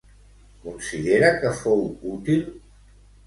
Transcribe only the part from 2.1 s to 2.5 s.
útil?